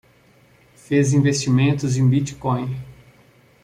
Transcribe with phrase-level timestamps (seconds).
[0.73, 2.75] Fez investimentos em Bitcoin